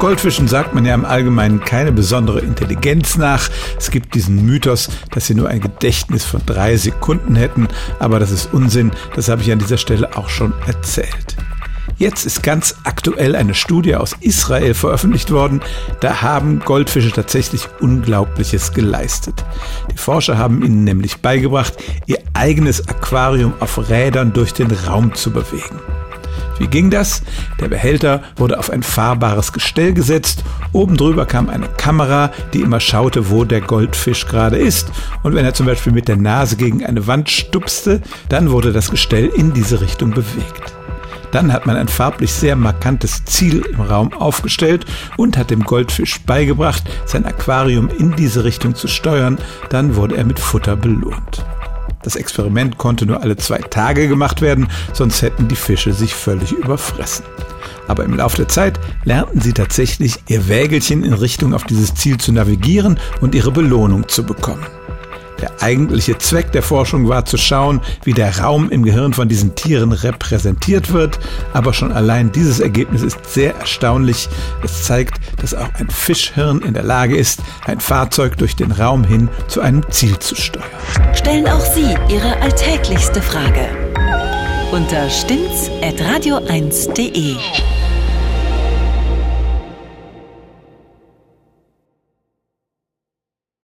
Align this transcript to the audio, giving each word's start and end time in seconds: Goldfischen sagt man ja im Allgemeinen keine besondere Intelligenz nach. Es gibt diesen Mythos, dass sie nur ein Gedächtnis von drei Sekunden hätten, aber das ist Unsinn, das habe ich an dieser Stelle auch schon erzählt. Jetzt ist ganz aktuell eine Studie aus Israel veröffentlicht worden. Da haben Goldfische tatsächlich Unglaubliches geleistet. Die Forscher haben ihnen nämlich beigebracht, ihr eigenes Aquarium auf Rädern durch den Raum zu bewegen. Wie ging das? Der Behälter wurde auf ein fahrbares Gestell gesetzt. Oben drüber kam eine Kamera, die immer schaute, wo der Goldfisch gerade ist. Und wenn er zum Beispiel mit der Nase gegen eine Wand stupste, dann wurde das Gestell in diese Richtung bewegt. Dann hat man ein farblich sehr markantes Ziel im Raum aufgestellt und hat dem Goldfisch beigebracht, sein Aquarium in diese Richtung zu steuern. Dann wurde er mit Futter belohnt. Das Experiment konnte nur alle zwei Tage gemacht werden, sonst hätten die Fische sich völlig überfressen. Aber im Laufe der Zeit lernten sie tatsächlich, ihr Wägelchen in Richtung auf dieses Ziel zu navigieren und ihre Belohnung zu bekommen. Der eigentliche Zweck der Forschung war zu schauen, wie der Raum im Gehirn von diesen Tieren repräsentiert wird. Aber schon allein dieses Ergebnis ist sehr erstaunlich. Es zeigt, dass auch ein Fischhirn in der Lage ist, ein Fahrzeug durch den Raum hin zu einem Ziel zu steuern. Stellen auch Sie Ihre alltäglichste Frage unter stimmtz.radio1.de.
Goldfischen 0.00 0.48
sagt 0.48 0.74
man 0.74 0.86
ja 0.86 0.94
im 0.94 1.04
Allgemeinen 1.04 1.60
keine 1.60 1.92
besondere 1.92 2.40
Intelligenz 2.40 3.18
nach. 3.18 3.50
Es 3.76 3.90
gibt 3.90 4.14
diesen 4.14 4.46
Mythos, 4.46 4.88
dass 5.10 5.26
sie 5.26 5.34
nur 5.34 5.50
ein 5.50 5.60
Gedächtnis 5.60 6.24
von 6.24 6.40
drei 6.46 6.78
Sekunden 6.78 7.36
hätten, 7.36 7.68
aber 7.98 8.18
das 8.18 8.30
ist 8.30 8.48
Unsinn, 8.54 8.92
das 9.14 9.28
habe 9.28 9.42
ich 9.42 9.52
an 9.52 9.58
dieser 9.58 9.76
Stelle 9.76 10.16
auch 10.16 10.30
schon 10.30 10.54
erzählt. 10.66 11.36
Jetzt 11.98 12.24
ist 12.24 12.42
ganz 12.42 12.76
aktuell 12.84 13.36
eine 13.36 13.54
Studie 13.54 13.94
aus 13.94 14.16
Israel 14.20 14.72
veröffentlicht 14.72 15.32
worden. 15.32 15.60
Da 16.00 16.22
haben 16.22 16.60
Goldfische 16.60 17.12
tatsächlich 17.12 17.68
Unglaubliches 17.80 18.72
geleistet. 18.72 19.44
Die 19.92 19.98
Forscher 19.98 20.38
haben 20.38 20.64
ihnen 20.64 20.82
nämlich 20.82 21.18
beigebracht, 21.18 21.74
ihr 22.06 22.20
eigenes 22.32 22.88
Aquarium 22.88 23.52
auf 23.60 23.90
Rädern 23.90 24.32
durch 24.32 24.54
den 24.54 24.70
Raum 24.70 25.14
zu 25.14 25.30
bewegen. 25.30 25.78
Wie 26.60 26.68
ging 26.68 26.90
das? 26.90 27.22
Der 27.58 27.68
Behälter 27.68 28.22
wurde 28.36 28.58
auf 28.58 28.68
ein 28.68 28.82
fahrbares 28.82 29.54
Gestell 29.54 29.94
gesetzt. 29.94 30.44
Oben 30.72 30.98
drüber 30.98 31.24
kam 31.24 31.48
eine 31.48 31.68
Kamera, 31.68 32.30
die 32.52 32.60
immer 32.60 32.80
schaute, 32.80 33.30
wo 33.30 33.44
der 33.44 33.62
Goldfisch 33.62 34.26
gerade 34.26 34.58
ist. 34.58 34.92
Und 35.22 35.34
wenn 35.34 35.46
er 35.46 35.54
zum 35.54 35.64
Beispiel 35.64 35.92
mit 35.92 36.06
der 36.06 36.18
Nase 36.18 36.56
gegen 36.56 36.84
eine 36.84 37.06
Wand 37.06 37.30
stupste, 37.30 38.02
dann 38.28 38.50
wurde 38.50 38.72
das 38.72 38.90
Gestell 38.90 39.28
in 39.28 39.54
diese 39.54 39.80
Richtung 39.80 40.10
bewegt. 40.10 40.74
Dann 41.32 41.50
hat 41.50 41.64
man 41.64 41.76
ein 41.76 41.88
farblich 41.88 42.30
sehr 42.30 42.56
markantes 42.56 43.24
Ziel 43.24 43.64
im 43.72 43.80
Raum 43.80 44.12
aufgestellt 44.12 44.84
und 45.16 45.38
hat 45.38 45.50
dem 45.50 45.64
Goldfisch 45.64 46.20
beigebracht, 46.26 46.82
sein 47.06 47.24
Aquarium 47.24 47.88
in 47.88 48.14
diese 48.16 48.44
Richtung 48.44 48.74
zu 48.74 48.86
steuern. 48.86 49.38
Dann 49.70 49.96
wurde 49.96 50.18
er 50.18 50.26
mit 50.26 50.38
Futter 50.38 50.76
belohnt. 50.76 51.42
Das 52.02 52.16
Experiment 52.16 52.78
konnte 52.78 53.04
nur 53.04 53.22
alle 53.22 53.36
zwei 53.36 53.58
Tage 53.58 54.08
gemacht 54.08 54.40
werden, 54.40 54.68
sonst 54.92 55.20
hätten 55.22 55.48
die 55.48 55.56
Fische 55.56 55.92
sich 55.92 56.14
völlig 56.14 56.52
überfressen. 56.52 57.24
Aber 57.88 58.04
im 58.04 58.14
Laufe 58.14 58.36
der 58.36 58.48
Zeit 58.48 58.80
lernten 59.04 59.40
sie 59.40 59.52
tatsächlich, 59.52 60.18
ihr 60.28 60.48
Wägelchen 60.48 61.04
in 61.04 61.12
Richtung 61.12 61.54
auf 61.54 61.64
dieses 61.64 61.94
Ziel 61.94 62.18
zu 62.18 62.32
navigieren 62.32 62.98
und 63.20 63.34
ihre 63.34 63.50
Belohnung 63.50 64.08
zu 64.08 64.24
bekommen. 64.24 64.66
Der 65.40 65.50
eigentliche 65.60 66.18
Zweck 66.18 66.52
der 66.52 66.62
Forschung 66.62 67.08
war 67.08 67.24
zu 67.24 67.36
schauen, 67.36 67.80
wie 68.04 68.12
der 68.12 68.38
Raum 68.38 68.70
im 68.70 68.82
Gehirn 68.82 69.12
von 69.12 69.28
diesen 69.28 69.54
Tieren 69.54 69.92
repräsentiert 69.92 70.92
wird. 70.92 71.18
Aber 71.52 71.72
schon 71.72 71.92
allein 71.92 72.32
dieses 72.32 72.60
Ergebnis 72.60 73.02
ist 73.02 73.18
sehr 73.32 73.54
erstaunlich. 73.56 74.28
Es 74.62 74.84
zeigt, 74.84 75.20
dass 75.40 75.54
auch 75.54 75.68
ein 75.78 75.90
Fischhirn 75.90 76.62
in 76.62 76.74
der 76.74 76.84
Lage 76.84 77.16
ist, 77.16 77.40
ein 77.66 77.80
Fahrzeug 77.80 78.36
durch 78.38 78.56
den 78.56 78.72
Raum 78.72 79.04
hin 79.04 79.28
zu 79.48 79.60
einem 79.60 79.88
Ziel 79.90 80.18
zu 80.18 80.34
steuern. 80.34 80.64
Stellen 81.14 81.46
auch 81.48 81.60
Sie 81.60 81.94
Ihre 82.08 82.40
alltäglichste 82.40 83.22
Frage 83.22 83.68
unter 84.72 85.08
stimmtz.radio1.de. 85.10 87.36